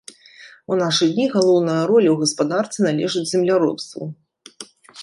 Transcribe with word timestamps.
У 0.71 0.77
нашы 0.79 1.09
дні 1.17 1.27
галоўная 1.35 1.77
роля 1.91 2.09
ў 2.15 2.23
гаспадарцы 2.25 2.77
належыць 2.89 3.25
земляробству. 3.35 4.03